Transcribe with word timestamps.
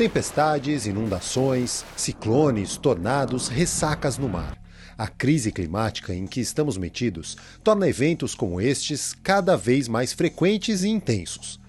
Tempestades, 0.00 0.86
inundações, 0.86 1.84
ciclones, 1.94 2.78
tornados, 2.78 3.48
ressacas 3.48 4.16
no 4.16 4.30
mar. 4.30 4.56
A 4.96 5.06
crise 5.06 5.52
climática 5.52 6.14
em 6.14 6.26
que 6.26 6.40
estamos 6.40 6.78
metidos 6.78 7.36
torna 7.62 7.86
eventos 7.86 8.34
como 8.34 8.62
estes 8.62 9.14
cada 9.22 9.58
vez 9.58 9.88
mais 9.88 10.14
frequentes 10.14 10.84
e 10.84 10.88
intensos. 10.88 11.60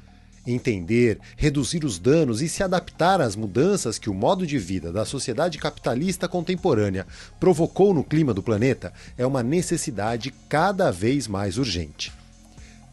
Entender, 0.48 1.20
reduzir 1.36 1.84
os 1.84 2.00
danos 2.00 2.42
e 2.42 2.48
se 2.48 2.64
adaptar 2.64 3.20
às 3.20 3.36
mudanças 3.36 4.00
que 4.00 4.10
o 4.10 4.14
modo 4.14 4.48
de 4.48 4.58
vida 4.58 4.94
da 4.94 5.04
sociedade 5.04 5.58
capitalista 5.58 6.26
contemporânea 6.26 7.06
provocou 7.38 7.94
no 7.94 8.02
clima 8.02 8.34
do 8.34 8.42
planeta 8.42 8.94
é 9.18 9.26
uma 9.26 9.44
necessidade 9.44 10.34
cada 10.48 10.90
vez 10.90 11.28
mais 11.28 11.58
urgente. 11.58 12.14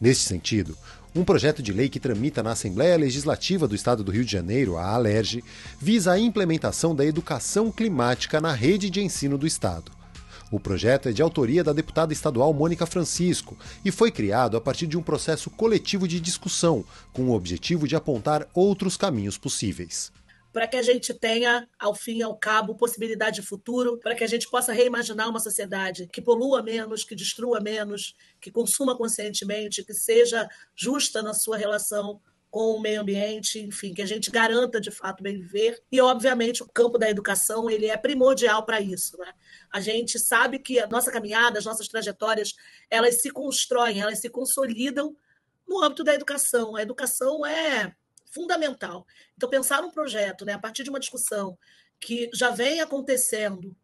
Neste 0.01 0.25
sentido, 0.25 0.77
um 1.15 1.23
projeto 1.23 1.61
de 1.63 1.73
lei 1.73 1.89
que 1.89 1.99
tramita 1.99 2.43
na 2.43 2.51
Assembleia 2.51 2.95
Legislativa 2.95 3.67
do 3.67 3.73
Estado 3.75 4.03
do 4.03 4.11
Rio 4.11 4.23
de 4.23 4.31
Janeiro, 4.31 4.77
a 4.77 4.93
ALERJ, 4.93 5.43
visa 5.79 6.11
a 6.11 6.19
implementação 6.19 6.95
da 6.95 7.05
educação 7.05 7.71
climática 7.71 8.39
na 8.39 8.53
rede 8.53 8.89
de 8.89 9.01
ensino 9.01 9.37
do 9.37 9.47
Estado. 9.47 9.91
O 10.51 10.59
projeto 10.59 11.09
é 11.09 11.11
de 11.11 11.21
autoria 11.21 11.63
da 11.63 11.73
deputada 11.73 12.13
estadual 12.13 12.53
Mônica 12.53 12.85
Francisco 12.85 13.57
e 13.83 13.91
foi 13.91 14.11
criado 14.11 14.57
a 14.57 14.61
partir 14.61 14.87
de 14.87 14.97
um 14.97 15.01
processo 15.01 15.49
coletivo 15.49 16.07
de 16.07 16.19
discussão, 16.19 16.83
com 17.13 17.23
o 17.23 17.33
objetivo 17.33 17.87
de 17.87 17.95
apontar 17.95 18.47
outros 18.53 18.97
caminhos 18.97 19.37
possíveis 19.37 20.11
para 20.51 20.67
que 20.67 20.77
a 20.77 20.81
gente 20.81 21.13
tenha, 21.13 21.67
ao 21.77 21.93
fim 21.93 22.17
e 22.17 22.23
ao 22.23 22.35
cabo, 22.35 22.75
possibilidade 22.75 23.41
de 23.41 23.47
futuro, 23.47 23.97
para 23.99 24.15
que 24.15 24.23
a 24.23 24.27
gente 24.27 24.49
possa 24.49 24.73
reimaginar 24.73 25.29
uma 25.29 25.39
sociedade 25.39 26.07
que 26.07 26.21
polua 26.21 26.63
menos, 26.63 27.03
que 27.03 27.15
destrua 27.15 27.59
menos, 27.59 28.15
que 28.41 28.51
consuma 28.51 28.97
conscientemente, 28.97 29.83
que 29.83 29.93
seja 29.93 30.49
justa 30.75 31.21
na 31.21 31.33
sua 31.33 31.57
relação 31.57 32.19
com 32.49 32.75
o 32.75 32.81
meio 32.81 33.01
ambiente, 33.01 33.59
enfim, 33.59 33.93
que 33.93 34.01
a 34.01 34.05
gente 34.05 34.31
garanta 34.31 34.81
de 34.81 34.89
fato 34.89 35.21
bem 35.21 35.39
viver. 35.39 35.79
E, 35.91 36.01
obviamente, 36.01 36.63
o 36.63 36.67
campo 36.67 36.97
da 36.97 37.09
educação 37.09 37.69
ele 37.69 37.85
é 37.85 37.95
primordial 37.95 38.65
para 38.65 38.81
isso. 38.81 39.17
Né? 39.17 39.31
A 39.71 39.79
gente 39.79 40.17
sabe 40.17 40.57
que 40.57 40.79
a 40.79 40.87
nossa 40.87 41.11
caminhada, 41.11 41.59
as 41.59 41.65
nossas 41.65 41.87
trajetórias, 41.87 42.55
elas 42.89 43.21
se 43.21 43.29
constroem, 43.29 44.01
elas 44.01 44.19
se 44.19 44.29
consolidam 44.29 45.15
no 45.67 45.83
âmbito 45.83 46.03
da 46.03 46.15
educação. 46.15 46.75
A 46.75 46.81
educação 46.81 47.45
é 47.45 47.95
fundamental. 48.29 49.05
Então, 49.35 49.49
pensar 49.49 49.83
um 49.83 49.91
projeto 49.91 50.45
né, 50.45 50.53
a 50.53 50.59
partir 50.59 50.83
de 50.83 50.89
uma 50.89 50.99
discussão 50.99 51.57
que 51.99 52.29
já 52.33 52.49
vem 52.49 52.81
acontecendo 52.81 53.75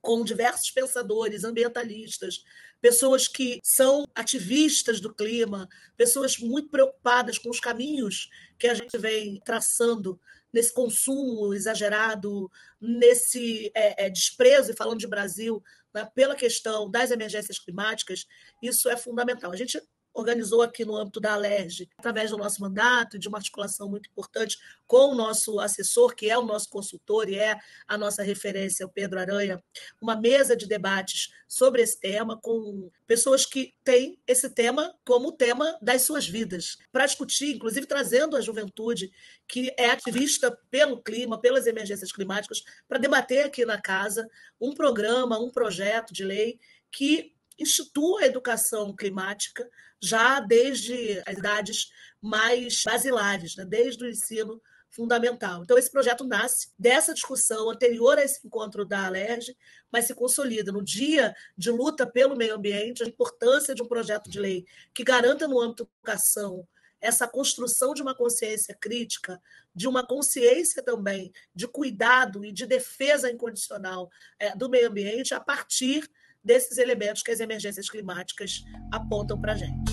com 0.00 0.22
diversos 0.22 0.70
pensadores 0.70 1.44
ambientalistas, 1.44 2.44
pessoas 2.80 3.26
que 3.26 3.58
são 3.62 4.06
ativistas 4.14 5.00
do 5.00 5.12
clima, 5.12 5.68
pessoas 5.96 6.38
muito 6.38 6.68
preocupadas 6.68 7.38
com 7.38 7.50
os 7.50 7.60
caminhos 7.60 8.28
que 8.58 8.68
a 8.68 8.74
gente 8.74 8.96
vem 8.96 9.40
traçando 9.44 10.20
nesse 10.52 10.72
consumo 10.72 11.52
exagerado, 11.52 12.50
nesse 12.80 13.70
é, 13.74 14.06
é, 14.06 14.10
desprezo, 14.10 14.72
e 14.72 14.76
falando 14.76 14.98
de 14.98 15.06
Brasil, 15.06 15.62
né, 15.92 16.08
pela 16.14 16.34
questão 16.34 16.90
das 16.90 17.10
emergências 17.10 17.58
climáticas, 17.58 18.26
isso 18.62 18.88
é 18.88 18.96
fundamental. 18.96 19.52
A 19.52 19.56
gente 19.56 19.80
organizou 20.12 20.62
aqui 20.62 20.84
no 20.84 20.96
âmbito 20.96 21.20
da 21.20 21.34
Alerj, 21.34 21.88
através 21.96 22.30
do 22.30 22.36
nosso 22.36 22.60
mandato 22.60 23.18
de 23.18 23.28
uma 23.28 23.38
articulação 23.38 23.88
muito 23.88 24.08
importante 24.08 24.58
com 24.86 25.12
o 25.12 25.14
nosso 25.14 25.60
assessor, 25.60 26.14
que 26.14 26.28
é 26.28 26.36
o 26.36 26.44
nosso 26.44 26.68
consultor 26.68 27.28
e 27.28 27.38
é 27.38 27.58
a 27.86 27.96
nossa 27.96 28.22
referência, 28.22 28.86
o 28.86 28.88
Pedro 28.90 29.20
Aranha, 29.20 29.62
uma 30.00 30.16
mesa 30.16 30.56
de 30.56 30.66
debates 30.66 31.32
sobre 31.46 31.82
esse 31.82 31.98
tema 31.98 32.38
com 32.40 32.90
pessoas 33.06 33.46
que 33.46 33.74
têm 33.82 34.18
esse 34.26 34.50
tema 34.50 34.94
como 35.04 35.32
tema 35.32 35.78
das 35.80 36.02
suas 36.02 36.28
vidas, 36.28 36.76
para 36.92 37.06
discutir, 37.06 37.54
inclusive 37.54 37.86
trazendo 37.86 38.36
a 38.36 38.40
juventude 38.40 39.10
que 39.46 39.72
é 39.78 39.90
ativista 39.90 40.56
pelo 40.70 41.02
clima, 41.02 41.40
pelas 41.40 41.66
emergências 41.66 42.12
climáticas, 42.12 42.62
para 42.86 42.98
debater 42.98 43.46
aqui 43.46 43.64
na 43.64 43.80
casa 43.80 44.28
um 44.60 44.74
programa, 44.74 45.38
um 45.38 45.50
projeto 45.50 46.12
de 46.12 46.24
lei 46.24 46.58
que 46.90 47.34
institua 47.58 48.22
a 48.22 48.26
educação 48.26 48.94
climática 48.94 49.68
já 50.00 50.40
desde 50.40 51.22
as 51.26 51.36
idades 51.36 51.90
mais 52.20 52.82
basilares, 52.84 53.56
né? 53.56 53.64
desde 53.64 54.04
o 54.04 54.08
ensino 54.08 54.60
fundamental. 54.90 55.62
Então, 55.62 55.76
esse 55.76 55.90
projeto 55.90 56.24
nasce 56.24 56.72
dessa 56.78 57.12
discussão 57.12 57.70
anterior 57.70 58.18
a 58.18 58.22
esse 58.22 58.46
encontro 58.46 58.84
da 58.84 59.06
Alerj, 59.06 59.56
mas 59.92 60.06
se 60.06 60.14
consolida 60.14 60.72
no 60.72 60.82
dia 60.82 61.34
de 61.56 61.70
luta 61.70 62.06
pelo 62.06 62.36
meio 62.36 62.54
ambiente, 62.54 63.02
a 63.02 63.06
importância 63.06 63.74
de 63.74 63.82
um 63.82 63.86
projeto 63.86 64.30
de 64.30 64.40
lei 64.40 64.64
que 64.94 65.04
garanta 65.04 65.46
no 65.46 65.60
âmbito 65.60 65.84
da 65.84 65.90
educação 66.12 66.66
essa 67.00 67.28
construção 67.28 67.94
de 67.94 68.02
uma 68.02 68.14
consciência 68.14 68.74
crítica, 68.74 69.40
de 69.74 69.86
uma 69.86 70.04
consciência 70.04 70.82
também 70.82 71.32
de 71.54 71.68
cuidado 71.68 72.44
e 72.44 72.52
de 72.52 72.66
defesa 72.66 73.30
incondicional 73.30 74.10
é, 74.38 74.56
do 74.56 74.68
meio 74.68 74.88
ambiente 74.88 75.32
a 75.32 75.40
partir 75.40 76.08
desses 76.48 76.78
elementos 76.78 77.22
que 77.22 77.30
as 77.30 77.40
emergências 77.40 77.90
climáticas 77.90 78.64
apontam 78.90 79.38
para 79.38 79.52
a 79.52 79.56
gente. 79.56 79.92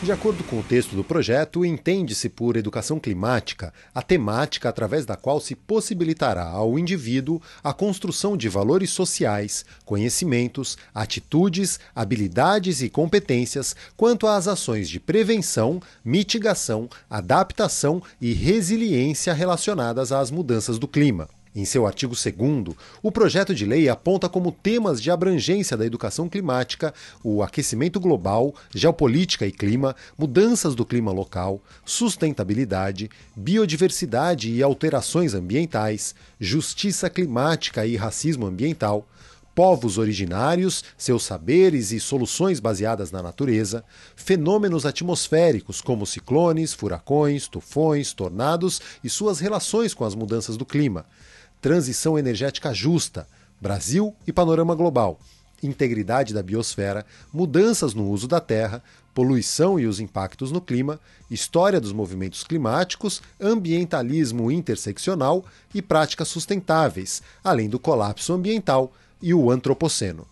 De 0.00 0.12
acordo 0.12 0.44
com 0.44 0.60
o 0.60 0.62
texto 0.62 0.94
do 0.94 1.02
projeto, 1.02 1.64
entende-se 1.64 2.28
por 2.28 2.56
educação 2.56 3.00
climática 3.00 3.72
a 3.92 4.00
temática 4.00 4.68
através 4.68 5.04
da 5.04 5.16
qual 5.16 5.40
se 5.40 5.56
possibilitará 5.56 6.44
ao 6.44 6.78
indivíduo 6.78 7.42
a 7.64 7.72
construção 7.72 8.36
de 8.36 8.48
valores 8.48 8.90
sociais, 8.90 9.64
conhecimentos, 9.84 10.78
atitudes, 10.94 11.80
habilidades 11.94 12.80
e 12.80 12.88
competências 12.88 13.74
quanto 13.96 14.28
às 14.28 14.46
ações 14.46 14.88
de 14.88 15.00
prevenção, 15.00 15.80
mitigação, 16.04 16.88
adaptação 17.10 18.00
e 18.20 18.32
resiliência 18.32 19.32
relacionadas 19.32 20.12
às 20.12 20.30
mudanças 20.30 20.78
do 20.78 20.86
clima. 20.86 21.28
Em 21.54 21.66
seu 21.66 21.86
artigo 21.86 22.14
2, 22.14 22.74
o 23.02 23.12
projeto 23.12 23.54
de 23.54 23.66
lei 23.66 23.86
aponta 23.86 24.26
como 24.26 24.50
temas 24.50 25.02
de 25.02 25.10
abrangência 25.10 25.76
da 25.76 25.84
educação 25.84 26.26
climática 26.26 26.94
o 27.22 27.42
aquecimento 27.42 28.00
global, 28.00 28.54
geopolítica 28.74 29.46
e 29.46 29.52
clima, 29.52 29.94
mudanças 30.16 30.74
do 30.74 30.86
clima 30.86 31.12
local, 31.12 31.60
sustentabilidade, 31.84 33.10
biodiversidade 33.36 34.50
e 34.50 34.62
alterações 34.62 35.34
ambientais, 35.34 36.14
justiça 36.40 37.10
climática 37.10 37.84
e 37.84 37.96
racismo 37.96 38.46
ambiental, 38.46 39.06
povos 39.54 39.98
originários, 39.98 40.82
seus 40.96 41.22
saberes 41.22 41.92
e 41.92 42.00
soluções 42.00 42.60
baseadas 42.60 43.12
na 43.12 43.22
natureza, 43.22 43.84
fenômenos 44.16 44.86
atmosféricos 44.86 45.82
como 45.82 46.06
ciclones, 46.06 46.72
furacões, 46.72 47.46
tufões, 47.46 48.14
tornados 48.14 48.80
e 49.04 49.10
suas 49.10 49.38
relações 49.38 49.92
com 49.92 50.06
as 50.06 50.14
mudanças 50.14 50.56
do 50.56 50.64
clima 50.64 51.04
transição 51.62 52.18
energética 52.18 52.74
justa, 52.74 53.26
Brasil 53.60 54.14
e 54.26 54.32
panorama 54.32 54.74
global, 54.74 55.20
integridade 55.62 56.34
da 56.34 56.42
biosfera, 56.42 57.06
mudanças 57.32 57.94
no 57.94 58.10
uso 58.10 58.26
da 58.26 58.40
terra, 58.40 58.82
poluição 59.14 59.78
e 59.78 59.86
os 59.86 60.00
impactos 60.00 60.50
no 60.50 60.60
clima, 60.60 60.98
história 61.30 61.80
dos 61.80 61.92
movimentos 61.92 62.42
climáticos, 62.42 63.22
ambientalismo 63.40 64.50
interseccional 64.50 65.44
e 65.72 65.80
práticas 65.80 66.26
sustentáveis, 66.26 67.22
além 67.44 67.68
do 67.68 67.78
colapso 67.78 68.32
ambiental 68.32 68.92
e 69.22 69.32
o 69.32 69.48
antropoceno. 69.48 70.26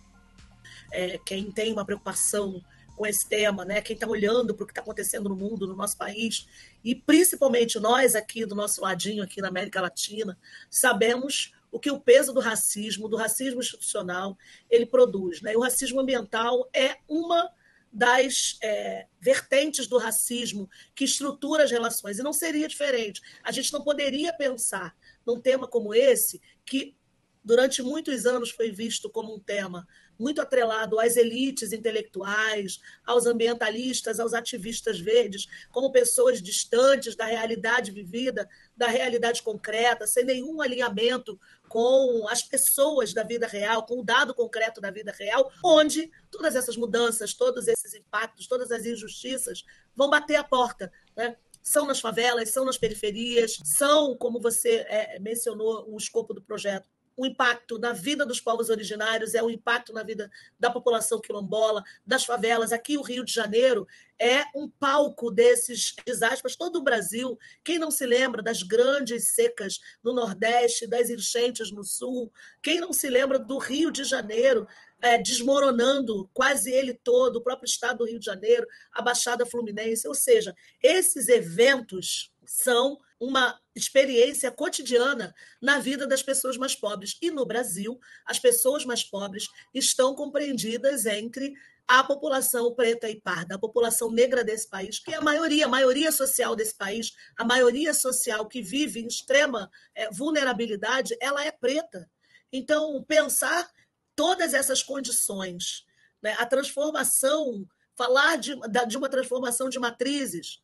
É, 0.93 1.21
quem 1.25 1.53
tem 1.53 1.73
uma 1.73 1.85
preocupação 1.85 2.61
com 3.01 3.07
esse 3.07 3.27
tema, 3.27 3.65
né? 3.65 3.81
Quem 3.81 3.95
está 3.95 4.07
olhando 4.07 4.55
para 4.55 4.63
o 4.63 4.67
que 4.67 4.73
está 4.73 4.83
acontecendo 4.83 5.31
no 5.31 5.35
mundo, 5.35 5.67
no 5.67 5.75
nosso 5.75 5.97
país, 5.97 6.47
e 6.85 6.95
principalmente 6.95 7.81
nós 7.81 8.15
aqui 8.15 8.45
do 8.45 8.55
nosso 8.55 8.83
ladinho, 8.83 9.23
aqui 9.23 9.41
na 9.41 9.49
América 9.49 9.81
Latina, 9.81 10.39
sabemos 10.69 11.55
o 11.73 11.81
que 11.81 11.91
o 11.91 11.99
peso 11.99 12.31
do 12.35 12.41
racismo, 12.41 13.09
do 13.09 13.17
racismo 13.17 13.61
institucional, 13.61 14.37
ele 14.69 14.85
produz. 14.85 15.41
Né? 15.41 15.55
E 15.55 15.57
o 15.57 15.63
racismo 15.63 15.99
ambiental 15.99 16.69
é 16.75 16.99
uma 17.09 17.51
das 17.91 18.59
é, 18.63 19.07
vertentes 19.19 19.87
do 19.87 19.97
racismo 19.97 20.69
que 20.95 21.05
estrutura 21.05 21.65
as 21.65 21.71
relações. 21.71 22.19
E 22.19 22.23
não 22.23 22.35
seria 22.35 22.69
diferente. 22.69 23.23
A 23.43 23.51
gente 23.51 23.73
não 23.73 23.83
poderia 23.83 24.31
pensar 24.35 24.95
num 25.25 25.41
tema 25.41 25.67
como 25.67 25.95
esse, 25.95 26.39
que 26.67 26.95
durante 27.43 27.83
muitos 27.83 28.27
anos 28.27 28.51
foi 28.51 28.71
visto 28.71 29.09
como 29.09 29.35
um 29.35 29.41
tema 29.41 29.89
muito 30.21 30.41
atrelado 30.41 31.01
às 31.01 31.17
elites 31.17 31.73
intelectuais, 31.73 32.81
aos 33.05 33.27
ambientalistas, 33.27 34.21
aos 34.21 34.35
ativistas 34.35 35.01
verdes, 35.01 35.49
como 35.73 35.91
pessoas 35.91 36.43
distantes 36.43 37.17
da 37.17 37.25
realidade 37.25 37.91
vivida, 37.91 38.49
da 38.77 38.87
realidade 38.87 39.43
concreta, 39.43 40.07
sem 40.07 40.25
nenhum 40.25 40.61
alinhamento 40.61 41.41
com 41.69 42.27
as 42.29 42.43
pessoas 42.43 43.15
da 43.15 43.23
vida 43.23 43.47
real, 43.47 43.87
com 43.87 44.01
o 44.01 44.05
dado 44.05 44.35
concreto 44.35 44.81
da 44.81 44.91
vida 44.91 45.13
real, 45.13 45.51
onde 45.65 46.11
todas 46.31 46.55
essas 46.55 46.77
mudanças, 46.77 47.33
todos 47.33 47.67
esses 47.67 47.95
impactos, 47.95 48.47
todas 48.47 48.71
as 48.71 48.85
injustiças 48.85 49.65
vão 49.97 50.11
bater 50.11 50.37
a 50.37 50.45
porta. 50.45 50.93
Né? 51.17 51.37
são 51.63 51.87
nas 51.87 52.01
favelas, 52.01 52.49
são 52.51 52.65
nas 52.65 52.79
periferias, 52.79 53.59
são, 53.65 54.17
como 54.17 54.41
você 54.41 54.77
é, 54.89 55.19
mencionou, 55.19 55.85
o 55.89 55.97
escopo 55.97 56.33
do 56.33 56.43
projeto, 56.43 56.89
o 57.17 57.27
impacto 57.27 57.79
na 57.79 57.93
vida 57.93 58.25
dos 58.25 58.41
povos 58.41 58.71
originários, 58.71 59.35
é 59.35 59.43
o 59.43 59.51
impacto 59.51 59.93
na 59.93 60.03
vida 60.03 60.31
da 60.59 60.71
população 60.71 61.21
quilombola, 61.21 61.85
das 62.07 62.25
favelas. 62.25 62.73
Aqui, 62.73 62.97
o 62.97 63.03
Rio 63.03 63.25
de 63.25 63.33
Janeiro 63.33 63.87
é 64.19 64.45
um 64.55 64.69
palco 64.69 65.31
desses 65.31 65.95
desastres, 66.05 66.57
todo 66.57 66.77
o 66.77 66.83
Brasil. 66.83 67.39
Quem 67.65 67.79
não 67.79 67.91
se 67.91 68.05
lembra 68.05 68.43
das 68.43 68.63
grandes 68.63 69.35
secas 69.35 69.81
no 70.03 70.13
Nordeste, 70.13 70.87
das 70.87 71.09
enchentes 71.09 71.73
no 71.73 71.83
Sul? 71.83 72.31
Quem 72.63 72.81
não 72.81 72.93
se 72.93 73.09
lembra 73.09 73.39
do 73.39 73.59
Rio 73.59 73.91
de 73.91 74.05
Janeiro 74.05 74.67
é, 75.03 75.17
desmoronando 75.17 76.29
quase 76.35 76.71
ele 76.71 76.93
todo, 76.93 77.37
o 77.37 77.43
próprio 77.43 77.67
estado 77.67 77.99
do 77.99 78.07
Rio 78.07 78.19
de 78.19 78.27
Janeiro, 78.27 78.67
a 78.93 79.01
Baixada 79.01 79.47
Fluminense? 79.47 80.07
Ou 80.07 80.15
seja, 80.15 80.55
esses 80.83 81.29
eventos 81.29 82.31
são 82.45 82.99
uma 83.21 83.61
experiência 83.75 84.51
cotidiana 84.51 85.35
na 85.61 85.79
vida 85.79 86.07
das 86.07 86.23
pessoas 86.23 86.57
mais 86.57 86.75
pobres. 86.75 87.19
E 87.21 87.31
no 87.31 87.45
Brasil, 87.45 88.01
as 88.25 88.39
pessoas 88.39 88.85
mais 88.87 89.05
pobres 89.05 89.47
estão 89.75 90.15
compreendidas 90.15 91.05
entre 91.05 91.53
a 91.87 92.03
população 92.05 92.73
preta 92.73 93.11
e 93.11 93.21
parda, 93.21 93.57
a 93.57 93.59
população 93.59 94.11
negra 94.11 94.45
desse 94.45 94.69
país, 94.69 94.99
que 95.01 95.13
é 95.13 95.17
a 95.17 95.21
maioria, 95.21 95.67
a 95.67 95.69
maioria 95.69 96.13
social 96.13 96.55
desse 96.55 96.75
país, 96.75 97.13
a 97.37 97.45
maioria 97.45 97.93
social 97.93 98.47
que 98.47 98.63
vive 98.63 99.01
em 99.01 99.09
extrema 99.09 99.69
é, 99.95 100.09
vulnerabilidade, 100.11 101.17
ela 101.21 101.45
é 101.45 101.51
preta. 101.51 102.09
Então, 102.53 103.05
pensar 103.07 103.69
todas 104.15 104.55
essas 104.55 104.83
condições, 104.83 105.85
né, 106.23 106.37
a 106.39 106.47
transformação, 106.47 107.67
falar 107.97 108.37
de, 108.37 108.55
de 108.87 108.97
uma 108.97 109.09
transformação 109.09 109.69
de 109.69 109.79
matrizes, 109.79 110.61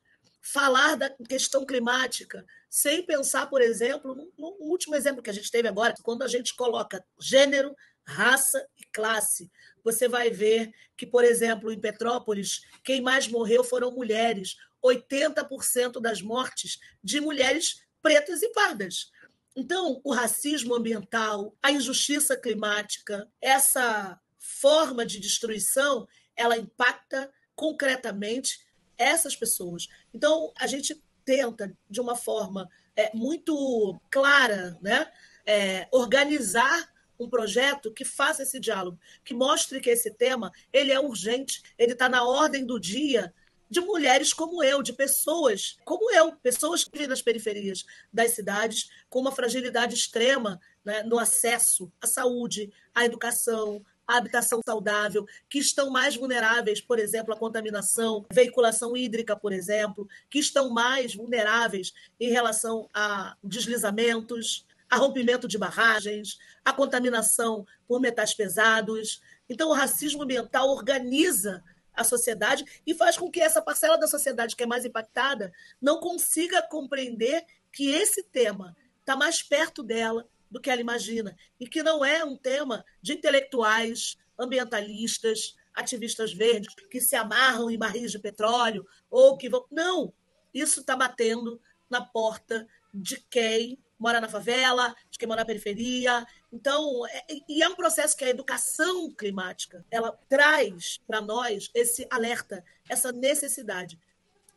falar 0.52 0.96
da 0.96 1.10
questão 1.10 1.66
climática, 1.66 2.44
sem 2.70 3.04
pensar, 3.04 3.46
por 3.46 3.60
exemplo, 3.60 4.14
no, 4.38 4.56
último 4.60 4.94
exemplo 4.94 5.22
que 5.22 5.31
a 5.31 5.32
gente 5.32 5.50
teve 5.50 5.66
agora, 5.66 5.94
quando 6.02 6.22
a 6.22 6.28
gente 6.28 6.54
coloca 6.54 7.04
gênero, 7.20 7.75
raça 8.04 8.64
e 8.78 8.84
classe, 8.93 9.50
você 9.82 10.08
vai 10.08 10.31
ver 10.31 10.72
que, 10.96 11.06
por 11.06 11.25
exemplo, 11.25 11.72
em 11.72 11.81
Petrópolis, 11.81 12.62
quem 12.84 13.00
mais 13.00 13.26
morreu 13.26 13.64
foram 13.64 13.90
mulheres. 13.90 14.56
80% 14.84 16.00
das 16.00 16.22
mortes 16.22 16.78
de 17.02 17.20
mulheres 17.20 17.82
pretas 18.00 18.40
e 18.43 18.48
pardas. 18.50 19.10
Então, 19.56 20.00
o 20.04 20.12
racismo 20.12 20.75
ambiental, 20.75 21.56
a 21.60 21.72
injustiça 21.72 22.37
climática, 22.37 23.28
essa 23.40 24.20
forma 24.38 25.04
de 25.04 25.19
destruição, 25.19 26.06
ela 26.37 26.56
impacta 26.56 27.32
concretamente 27.54 28.66
essas 28.98 29.37
pessoas. 29.37 29.88
Então, 30.12 30.52
a 30.58 30.66
gente 30.66 31.00
tenta, 31.25 31.76
de 31.90 32.00
uma 32.00 32.14
forma 32.14 32.69
é, 32.94 33.10
muito 33.14 34.00
clara, 34.10 34.78
né, 34.81 35.10
é, 35.44 35.88
organizar 35.93 36.88
um 37.19 37.28
projeto 37.28 37.93
que 37.93 38.04
faça 38.04 38.43
esse 38.43 38.60
diálogo, 38.60 38.98
que 39.25 39.34
mostre 39.34 39.81
que 39.81 39.90
esse 39.90 40.10
tema 40.10 40.52
ele 40.72 40.93
é 40.93 41.00
urgente, 41.00 41.62
ele 41.78 41.93
está 41.93 42.08
na 42.08 42.25
ordem 42.25 42.64
do 42.64 42.78
dia 42.78 43.32
de 43.69 43.81
mulheres 43.81 44.32
como 44.32 44.62
eu, 44.62 44.82
de 44.82 44.93
pessoas 44.93 45.76
como 45.84 46.10
eu, 46.12 46.37
pessoas 46.37 46.84
que 46.84 46.90
vivem 46.93 47.08
nas 47.08 47.22
periferias 47.22 47.84
das 48.12 48.32
cidades 48.32 48.90
com 49.08 49.20
uma 49.20 49.32
fragilidade 49.32 49.94
extrema 49.94 50.60
né, 50.84 51.02
no 51.02 51.19
acesso 51.19 51.90
à 52.00 52.06
saúde, 52.06 52.72
à 52.94 53.04
educação, 53.04 53.84
a 54.06 54.17
habitação 54.17 54.61
saudável, 54.64 55.26
que 55.49 55.58
estão 55.58 55.91
mais 55.91 56.17
vulneráveis, 56.17 56.81
por 56.81 56.99
exemplo, 56.99 57.35
à 57.35 57.37
contaminação, 57.37 58.25
veiculação 58.32 58.97
hídrica, 58.97 59.35
por 59.37 59.53
exemplo, 59.53 60.08
que 60.31 60.38
estão 60.38 60.70
mais 60.70 61.14
vulneráveis 61.14 61.93
em 62.20 62.31
relação 62.31 62.88
a 62.94 63.37
deslizamentos, 63.43 64.64
a 64.88 64.97
rompimento 64.97 65.49
de 65.49 65.58
barragens, 65.58 66.38
a 66.64 66.73
contaminação 66.73 67.67
por 67.88 68.00
metais 68.00 68.32
pesados. 68.32 69.20
Então, 69.49 69.70
o 69.70 69.75
racismo 69.75 70.23
ambiental 70.23 70.69
organiza 70.69 71.62
a 71.94 72.05
sociedade 72.05 72.64
e 72.87 72.94
faz 72.94 73.17
com 73.17 73.31
que 73.31 73.41
essa 73.41 73.62
parcela 73.62 73.99
da 73.99 74.06
sociedade 74.06 74.55
que 74.55 74.62
é 74.62 74.67
mais 74.67 74.85
impactada 74.85 75.53
não 75.81 75.99
consiga 75.99 76.62
compreender 76.62 77.44
que 77.73 77.91
esse 77.91 78.23
tema 78.23 78.76
está 79.00 79.17
mais 79.17 79.43
perto 79.43 79.82
dela, 79.82 80.29
do 80.50 80.60
que 80.60 80.70
ela 80.70 80.81
imagina, 80.81 81.37
e 81.58 81.66
que 81.66 81.82
não 81.82 82.04
é 82.04 82.25
um 82.25 82.37
tema 82.37 82.84
de 83.02 83.14
intelectuais, 83.14 84.16
ambientalistas, 84.38 85.56
ativistas 85.75 86.32
verdes 86.32 86.75
que 86.90 87.00
se 87.00 87.14
amarram 87.14 87.70
em 87.70 87.78
barris 87.78 88.12
de 88.12 88.19
petróleo 88.19 88.87
ou 89.10 89.37
que 89.37 89.48
vão. 89.48 89.66
Não! 89.70 90.12
Isso 90.52 90.81
está 90.81 90.96
batendo 90.96 91.60
na 91.90 92.00
porta 92.00 92.66
de 92.93 93.20
quem 93.28 93.78
mora 93.98 94.20
na 94.20 94.28
favela, 94.28 94.94
de 95.10 95.19
quem 95.19 95.28
mora 95.28 95.40
na 95.40 95.46
periferia. 95.46 96.26
Então, 96.52 97.06
é, 97.06 97.26
e 97.48 97.62
é 97.62 97.69
um 97.69 97.75
processo 97.75 98.16
que 98.16 98.25
a 98.25 98.31
educação 98.31 99.10
climática 99.10 99.84
ela 99.90 100.19
traz 100.28 100.98
para 101.06 101.20
nós 101.20 101.70
esse 101.75 102.06
alerta, 102.10 102.64
essa 102.88 103.12
necessidade. 103.12 103.98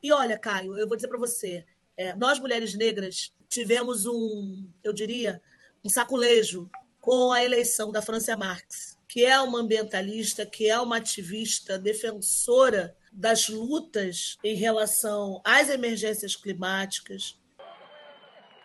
E 0.02 0.12
olha, 0.12 0.38
Caio, 0.38 0.78
eu 0.78 0.88
vou 0.88 0.96
dizer 0.96 1.08
para 1.08 1.18
você, 1.18 1.66
é, 1.98 2.16
nós 2.16 2.40
mulheres 2.40 2.74
negras 2.74 3.34
tivemos 3.50 4.06
um, 4.06 4.70
eu 4.84 4.94
diria, 4.94 5.42
um 5.84 5.90
saculejo 5.90 6.70
com 7.00 7.32
a 7.32 7.44
eleição 7.44 7.92
da 7.92 8.02
Francia 8.02 8.36
Marx, 8.36 8.98
que 9.08 9.26
é 9.26 9.40
uma 9.40 9.60
ambientalista, 9.60 10.46
que 10.46 10.70
é 10.70 10.80
uma 10.80 10.98
ativista 10.98 11.80
defensora 11.80 12.96
das 13.12 13.50
lutas 13.50 14.38
em 14.44 14.56
relação 14.56 15.42
às 15.44 15.70
emergências 15.70 16.36
climáticas. 16.36 17.40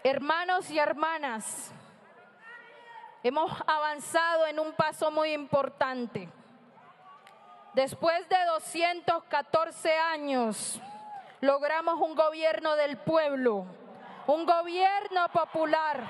Hermanos 0.02 0.68
e 0.68 0.78
hermanas, 0.78 1.72
hemos 3.22 3.50
avanzado 3.66 4.46
en 4.46 4.60
un 4.60 4.72
paso 4.74 5.10
muy 5.10 5.32
importante. 5.32 6.28
Después 7.74 8.28
de 8.28 8.36
214 8.52 9.90
años, 9.92 10.78
logramos 11.40 12.00
un 12.00 12.14
gobierno 12.14 12.76
del 12.76 12.98
pueblo, 12.98 13.66
un 14.26 14.44
gobierno 14.44 15.26
popular 15.32 16.08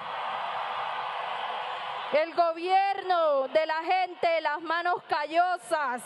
el 2.14 2.32
gobierno 2.32 3.48
de 3.48 3.66
la 3.66 3.82
gente 3.82 4.28
de 4.28 4.40
las 4.40 4.60
manos 4.62 5.02
callosas, 5.08 6.00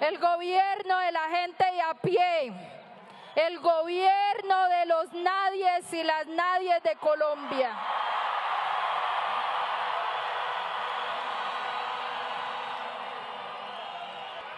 el 0.00 0.18
gobierno 0.18 0.98
de 0.98 1.12
la 1.12 1.28
gente 1.28 1.64
de 1.72 1.82
a 1.82 1.94
pie, 1.94 2.52
el 3.36 3.58
gobierno 3.58 4.68
de 4.70 4.86
los 4.86 5.12
nadies 5.12 5.92
y 5.92 6.02
las 6.02 6.26
nadies 6.26 6.82
de 6.82 6.96
Colombia. 6.96 7.70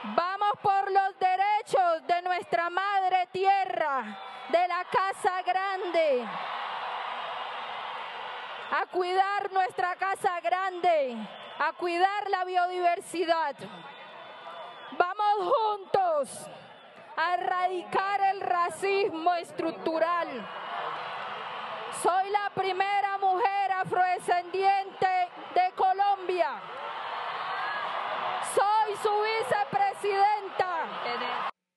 Vamos 0.04 0.52
por 0.62 0.92
los 0.92 1.18
derechos 1.18 2.06
de 2.06 2.22
nuestra 2.22 2.70
madre 2.70 3.26
tierra, 3.32 4.16
de 4.50 4.68
la 4.68 4.84
casa 4.92 5.42
grande 5.42 6.24
a 8.70 8.86
cuidar 8.86 9.52
nuestra 9.52 9.96
casa 9.96 10.40
grande, 10.40 11.16
a 11.58 11.72
cuidar 11.72 12.28
la 12.30 12.44
biodiversidad. 12.44 13.54
Vamos 14.98 15.52
juntos 15.54 16.50
a 17.16 17.34
erradicar 17.34 18.20
el 18.34 18.40
racismo 18.40 19.34
estructural. 19.34 20.28
Soy 22.02 22.30
la 22.30 22.50
primera 22.54 23.18
mujer 23.18 23.72
afrodescendiente 23.72 25.06
de 25.54 25.72
Colombia. 25.74 26.60
Soy 28.54 28.96
su 29.02 29.10
vicepresidenta. 29.22 30.66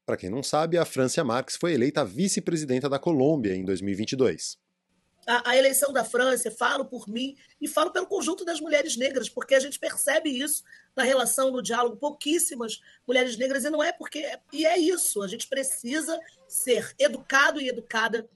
Para 0.05 0.17
quem 0.17 0.29
não 0.29 0.41
sabe, 0.41 0.77
a 0.77 0.85
Francia 0.85 1.23
Marx 1.23 1.55
foi 1.55 1.73
eleita 1.73 2.03
vice-presidenta 2.03 2.89
da 2.89 2.97
Colômbia 2.99 3.55
em 3.55 3.63
2022 3.63 4.57
a, 5.29 5.51
a, 5.51 5.55
eleição 5.55 5.93
da 5.93 6.03
França, 6.03 6.49
falo 6.49 6.85
por 6.85 7.07
mim 7.07 7.37
e 7.61 7.67
falo 7.67 7.91
pelo 7.91 8.07
conjunto 8.07 8.43
das 8.43 8.59
mulheres 8.59 8.97
negras, 8.97 9.29
porque 9.29 9.53
a 9.53 9.59
gente 9.59 9.77
percebe 9.77 10.29
isso 10.29 10.63
na 10.95 11.03
relação, 11.03 11.51
no 11.51 11.61
diálogo, 11.61 11.97
pouquíssimas 11.97 12.81
mulheres 13.07 13.37
negras, 13.37 13.63
e 13.63 13.69
não 13.69 13.83
é 13.83 13.91
porque. 13.91 14.25
E 14.51 14.65
é 14.65 14.79
isso, 14.79 15.21
a 15.21 15.27
gente 15.27 15.47
precisa 15.47 16.19
ser 16.47 16.95
educado 16.97 17.61
e 17.61 17.69
educada 17.69 18.27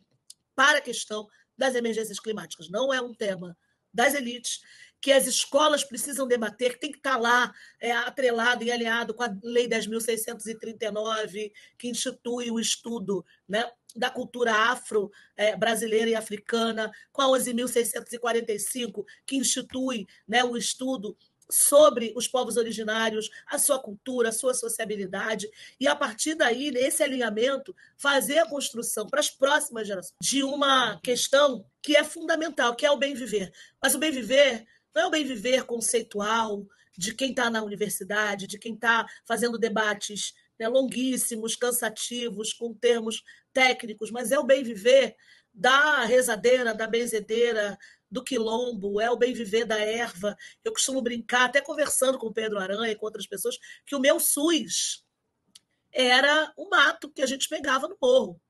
para 0.56 0.78
a 0.78 0.82
questão 0.82 1.28
das 1.58 1.74
emergências 1.74 2.20
climáticas. 2.20 2.70
Não 2.70 2.94
é 2.94 3.02
um 3.02 3.14
tema 3.14 3.58
das 3.92 4.14
elites, 4.14 4.62
que 5.02 5.12
as 5.12 5.28
escolas 5.28 5.84
precisam 5.84 6.28
debater, 6.28 6.74
que 6.74 6.80
tem 6.80 6.92
que 6.92 6.98
estar 6.98 7.18
lá 7.18 7.54
é, 7.80 7.92
atrelado 7.92 8.64
e 8.64 8.72
alinhado 8.72 9.14
com 9.14 9.24
a 9.24 9.36
Lei 9.44 9.68
10.639, 9.68 11.52
que 11.78 11.90
institui 11.90 12.50
o 12.50 12.60
estudo 12.60 13.26
né, 13.50 13.70
da 13.96 14.10
cultura 14.10 14.54
afro-brasileira 14.54 16.10
é, 16.10 16.14
e 16.14 16.16
africana, 16.16 16.92
com 17.12 17.22
a 17.22 17.28
11.645, 17.28 19.06
que 19.26 19.36
institui 19.36 20.08
né, 20.28 20.44
o 20.44 20.58
estudo 20.58 21.16
sobre 21.50 22.14
os 22.16 22.28
povos 22.28 22.58
originários, 22.58 23.30
a 23.48 23.58
sua 23.58 23.80
cultura, 23.80 24.30
a 24.30 24.34
sua 24.34 24.54
sociabilidade, 24.54 25.50
e 25.80 25.88
a 25.88 25.96
partir 25.96 26.36
daí, 26.36 26.72
nesse 26.72 27.04
alinhamento, 27.04 27.76
fazer 27.98 28.40
a 28.40 28.48
construção 28.48 29.08
para 29.08 29.20
as 29.20 29.30
próximas 29.30 29.88
gerações 29.88 30.16
de 30.22 30.44
uma 30.44 31.00
questão 31.02 31.66
que 31.82 31.96
é 31.96 32.04
fundamental, 32.04 32.76
que 32.76 32.86
é 32.86 32.92
o 32.92 32.98
bem 32.98 33.14
viver. 33.14 33.52
Mas 33.82 33.94
o 33.94 34.00
bem 34.00 34.12
viver 34.12 34.66
não 34.96 35.04
é 35.04 35.08
o 35.08 35.12
bem 35.12 35.26
viver 35.26 35.64
conceitual 35.66 36.66
de 36.98 37.14
quem 37.14 37.32
está 37.32 37.50
na 37.50 37.64
universidade, 37.64 38.48
de 38.48 38.60
quem 38.60 38.74
está 38.74 39.06
fazendo 39.26 39.58
debates 39.58 40.34
né, 40.60 40.68
longuíssimos, 40.68 41.56
cansativos, 41.56 42.54
com 42.54 42.74
termos 42.74 43.24
técnicos, 43.54 44.12
mas 44.12 44.32
é 44.32 44.40
o 44.40 44.44
bem 44.44 44.64
viver 44.64 45.16
da 45.54 46.04
rezadeira, 46.04 46.74
da 46.74 46.88
benzedeira, 46.88 47.78
do 48.10 48.24
quilombo, 48.24 49.00
é 49.00 49.10
o 49.10 49.18
bem 49.18 49.34
viver 49.34 49.66
da 49.66 49.78
erva. 49.80 50.36
Eu 50.64 50.72
costumo 50.72 51.02
brincar, 51.02 51.46
até 51.46 51.62
conversando 51.62 52.18
com 52.18 52.28
o 52.28 52.34
Pedro 52.34 52.60
Aranha 52.60 52.92
e 52.92 52.96
com 52.96 53.06
outras 53.06 53.28
pessoas, 53.28 53.58
que 53.86 53.96
o 53.96 54.00
meu 54.00 54.20
SUS 54.20 55.04
era 55.92 56.52
o 56.58 56.70
mato 56.70 57.10
que 57.10 57.22
a 57.22 57.26
gente 57.26 57.48
pegava 57.48 57.88
no 57.88 57.98
morro. 58.02 58.42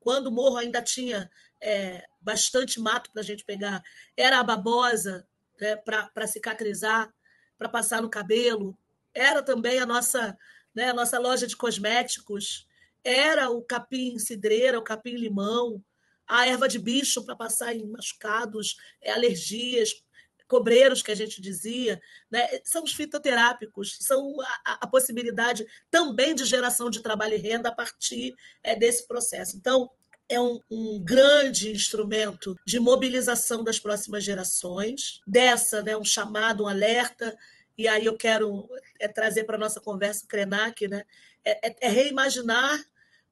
Quando 0.00 0.28
o 0.28 0.32
morro 0.32 0.56
ainda 0.56 0.80
tinha 0.80 1.30
é, 1.60 2.04
bastante 2.20 2.80
mato 2.80 3.10
para 3.10 3.22
a 3.22 3.24
gente 3.24 3.44
pegar, 3.44 3.82
era 4.16 4.38
a 4.38 4.44
babosa 4.44 5.26
né, 5.60 5.76
para 5.76 6.26
cicatrizar, 6.26 7.12
para 7.58 7.68
passar 7.68 8.02
no 8.02 8.10
cabelo, 8.10 8.76
era 9.14 9.42
também 9.42 9.78
a 9.78 9.86
nossa, 9.86 10.36
né, 10.74 10.90
a 10.90 10.94
nossa 10.94 11.18
loja 11.18 11.46
de 11.46 11.56
cosméticos, 11.56 12.66
era 13.06 13.50
o 13.50 13.62
capim 13.62 14.18
cidreira, 14.18 14.78
o 14.78 14.82
capim 14.82 15.14
limão, 15.14 15.82
a 16.26 16.46
erva 16.46 16.68
de 16.68 16.78
bicho 16.78 17.24
para 17.24 17.36
passar 17.36 17.74
em 17.74 17.86
machucados, 17.86 18.76
é, 19.00 19.12
alergias, 19.12 20.02
cobreiros 20.48 21.02
que 21.02 21.10
a 21.10 21.14
gente 21.14 21.40
dizia, 21.40 22.00
né? 22.30 22.46
são 22.64 22.84
os 22.84 22.92
fitoterápicos, 22.92 23.96
são 24.00 24.40
a, 24.64 24.78
a, 24.82 24.86
possibilidade 24.86 25.66
também 25.90 26.34
de 26.34 26.44
geração 26.44 26.88
de 26.88 27.02
trabalho 27.02 27.34
e 27.34 27.38
renda 27.38 27.68
a 27.68 27.74
partir 27.74 28.34
é, 28.62 28.74
desse 28.74 29.06
processo. 29.06 29.56
Então, 29.56 29.90
é 30.28 30.40
um, 30.40 30.60
um, 30.70 31.02
grande 31.02 31.70
instrumento 31.70 32.56
de 32.66 32.80
mobilização 32.80 33.62
das 33.62 33.78
próximas 33.78 34.24
gerações, 34.24 35.20
dessa, 35.26 35.82
né, 35.82 35.96
um 35.96 36.04
chamado, 36.04 36.64
um 36.64 36.68
alerta, 36.68 37.36
e 37.78 37.86
aí 37.86 38.06
eu 38.06 38.16
quero 38.16 38.68
é, 38.98 39.06
trazer 39.06 39.44
para 39.44 39.56
a 39.56 39.60
nossa 39.60 39.80
conversa 39.80 40.24
o 40.24 40.28
Krenak, 40.28 40.88
né, 40.88 41.04
é, 41.44 41.68
é, 41.68 41.76
é 41.82 41.88
reimaginar, 41.88 42.84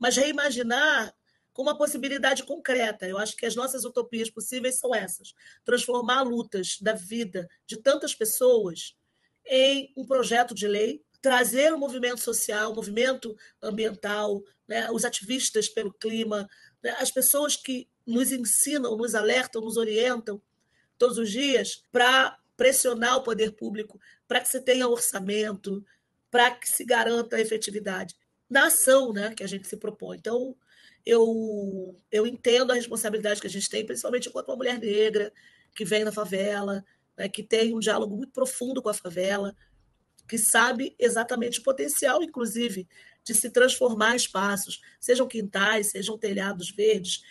mas 0.05 0.19
reimaginar 0.19 1.15
com 1.51 1.63
uma 1.63 1.79
possibilidade 1.79 2.43
concreta. 2.43 3.09
Eu 3.09 3.17
acho 3.17 3.35
que 3.35 3.47
as 3.47 3.57
nossas 3.57 3.87
utopias 3.87 4.29
possíveis 4.29 4.79
são 4.79 4.95
essas: 4.95 5.33
transformar 5.65 6.21
lutas 6.21 6.77
da 6.79 6.93
vida 6.93 7.49
de 7.67 7.79
tantas 7.79 8.15
pessoas 8.15 8.95
em 9.47 9.91
um 9.97 10.05
projeto 10.05 10.55
de 10.55 10.69
lei, 10.69 11.03
trazer 11.23 11.73
o 11.73 11.79
movimento 11.79 12.21
social, 12.21 12.71
o 12.71 12.75
movimento 12.75 13.35
ambiental, 13.63 14.43
né, 14.69 14.91
os 14.91 15.07
ativistas 15.07 15.71
pelo 15.71 15.91
clima, 15.91 16.47
né, 16.83 16.95
as 16.99 17.11
pessoas 17.11 17.57
que 17.57 17.89
nos 18.07 18.31
ensinam, 18.31 18.99
nos 18.99 19.15
alertam, 19.15 19.63
nos 19.63 19.79
orientam 19.79 20.39
todos 20.99 21.17
os 21.17 21.31
dias 21.31 21.83
para 21.91 22.39
pressionar 22.59 23.17
o 23.17 23.23
poder 23.23 23.53
público 23.53 23.99
para 24.29 24.41
que 24.41 24.51
se 24.51 24.61
tenha 24.61 24.87
orçamento, 24.87 25.83
para 26.31 26.51
que 26.51 26.69
se 26.69 26.85
garanta 26.85 27.37
a 27.37 27.41
efetividade 27.41 28.15
na 28.49 28.67
ação 28.67 29.13
né, 29.13 29.35
que 29.35 29.43
a 29.43 29.47
gente 29.47 29.67
se 29.67 29.77
propõe. 29.77 30.19
Então, 30.19 30.57
eu, 31.05 31.97
eu 32.11 32.27
entendo 32.27 32.71
a 32.71 32.75
responsabilidade 32.75 33.41
que 33.41 33.47
a 33.47 33.51
gente 33.51 33.69
tem, 33.69 33.85
principalmente 33.85 34.29
enquanto 34.29 34.49
uma 34.49 34.57
mulher 34.57 34.79
negra 34.79 35.33
que 35.75 35.85
vem 35.85 36.05
da 36.05 36.13
favela, 36.13 36.85
né, 37.17 37.29
que 37.29 37.43
tem 37.43 37.75
um 37.75 37.79
diálogo 37.79 38.17
muito 38.17 38.33
profundo 38.33 38.83
com 38.83 38.89
a 38.89 38.95
favela, 38.95 39.55
que 40.29 40.39
sabe 40.39 40.95
exatamente 40.99 41.61
o 41.61 41.63
potencial, 41.63 42.23
inclusive, 42.23 42.89
de 43.23 43.35
se 43.35 43.51
transformar 43.51 44.17
espaços, 44.17 44.81
sejam 45.01 45.27
quintais, 45.27 45.91
sejam 45.91 46.19
telhados 46.19 46.71
verdes. 46.71 47.23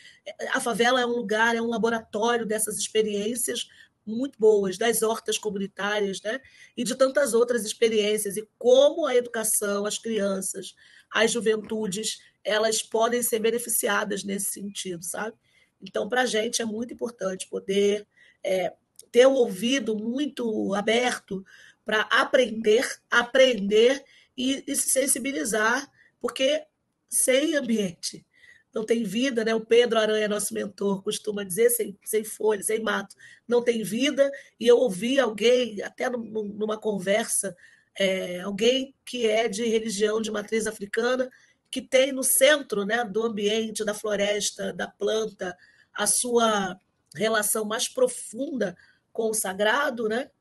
A 0.52 0.60
favela 0.60 1.02
é 1.02 1.06
um 1.06 1.16
lugar, 1.16 1.56
é 1.56 1.62
um 1.62 1.70
laboratório 1.70 2.46
dessas 2.46 2.78
experiências 2.78 3.68
muito 4.06 4.38
boas, 4.40 4.78
das 4.78 5.02
hortas 5.02 5.38
comunitárias, 5.38 6.22
né? 6.22 6.40
e 6.76 6.84
de 6.84 6.96
tantas 6.96 7.34
outras 7.34 7.66
experiências, 7.66 8.38
e 8.38 8.48
como 8.58 9.06
a 9.06 9.16
educação, 9.16 9.86
as 9.86 9.98
crianças, 9.98 10.76
as 11.12 11.32
juventudes 11.32 12.20
elas 12.44 12.82
podem 12.82 13.24
ser 13.24 13.40
beneficiadas 13.40 14.24
nesse 14.24 14.52
sentido, 14.52 15.04
sabe? 15.04 15.38
Então, 15.82 16.10
para 16.10 16.22
a 16.22 16.26
gente 16.26 16.62
é 16.62 16.66
muito 16.66 16.94
importante 16.94 17.48
poder 17.48 18.06
é, 18.44 18.74
ter 19.12 19.26
o 19.26 19.34
ouvido 19.34 19.96
muito 19.96 20.74
aberto 20.74 21.44
para 21.86 22.02
aprender, 22.02 22.86
aprender 23.10 24.04
e, 24.36 24.64
e, 24.68 24.76
se 24.76 24.90
sensibilizar, 24.90 25.90
porque 26.20 26.66
sem 27.10 27.56
ambiente 27.56 28.26
não 28.74 28.86
tem 28.86 29.04
vida, 29.04 29.46
né? 29.46 29.54
O 29.54 29.62
Pedro 29.62 30.00
Aranha, 30.00 30.28
nosso 30.28 30.54
mentor, 30.54 31.04
costuma 31.04 31.44
dizer 31.44 31.70
sem, 31.70 31.98
sem 32.04 32.24
folha, 32.24 32.64
sem 32.64 32.82
mato, 32.82 33.16
não 33.48 33.62
tem 33.62 33.84
vida. 33.84 34.32
E 34.60 34.68
eu 34.68 34.78
ouvi 34.78 35.20
alguém, 35.20 35.82
até 35.82 36.10
numa 36.10 36.78
conversa, 36.78 37.56
é, 37.98 38.40
alguém 38.42 38.96
que 39.06 39.28
é 39.28 39.48
de 39.48 39.66
religião 39.66 40.20
de 40.20 40.32
matriz 40.32 40.66
africana, 40.66 41.30
que 41.70 41.82
tem 41.82 42.12
no 42.12 42.24
centro 42.24 42.86
né, 42.86 43.04
do 43.06 43.24
ambiente, 43.24 43.86
da 43.86 43.94
floresta, 43.94 44.74
da 44.74 44.88
planta, 44.88 45.56
a 45.94 46.08
sua 46.08 46.80
relação 47.16 47.66
mais 47.66 47.88
profunda 47.88 48.76
com 49.12 49.30
o 49.30 49.34
sagrado, 49.34 50.10
né? 50.10 50.32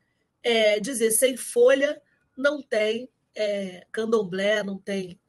É, 0.42 0.80
dizer, 0.80 1.10
sem 1.12 1.36
folha 1.36 2.00
não 2.36 2.62
tem 2.62 3.08
é, 3.34 3.86
candomblé, 3.92 4.62
não 4.62 4.78
tem 4.78 5.20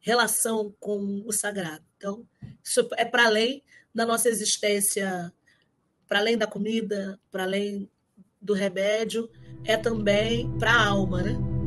relação 0.00 0.74
com 0.78 1.22
o 1.24 1.32
sagrado. 1.32 1.87
Então, 1.98 2.24
isso 2.62 2.88
é 2.96 3.04
para 3.04 3.26
além 3.26 3.62
da 3.92 4.06
nossa 4.06 4.28
existência, 4.28 5.32
para 6.06 6.20
além 6.20 6.38
da 6.38 6.46
comida, 6.46 7.20
para 7.30 7.42
além 7.42 7.90
do 8.40 8.54
remédio, 8.54 9.28
é 9.64 9.76
também 9.76 10.48
para 10.58 10.72
a 10.72 10.86
alma, 10.86 11.22
né? 11.22 11.57